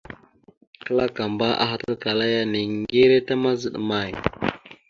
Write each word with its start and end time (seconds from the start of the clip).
Kǝlakamba 0.83 1.47
ahalǝkala 1.63 2.25
ya: 2.33 2.43
«Niŋgire 2.51 3.17
ta 3.27 3.35
mazaɗ 3.43 3.73
amay?». 3.81 4.11